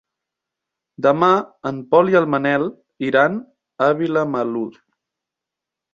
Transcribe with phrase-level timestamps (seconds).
[1.05, 1.29] Demà
[1.71, 2.65] en Pol i en Manel
[3.11, 3.39] iran
[3.89, 4.69] a Vilamalur.